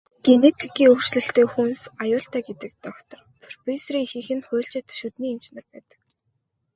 [0.25, 3.19] Генетикийн өөрчлөлттэй хүнс аюултай гэдэг доктор,
[3.63, 5.99] профессорын ихэнх нь хуульчид, шүдний эмч нар байдаг.